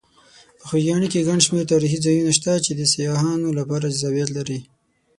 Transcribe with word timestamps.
په 0.59 0.63
خوږیاڼي 0.69 1.07
کې 1.13 1.25
ګڼ 1.27 1.39
شمېر 1.47 1.65
تاریخي 1.71 1.99
ځایونه 2.05 2.31
شته 2.37 2.51
چې 2.65 2.71
د 2.75 2.81
سیاحانو 2.93 3.49
لپاره 3.59 3.91
جذابیت 3.93 4.29
لري. 4.37 4.59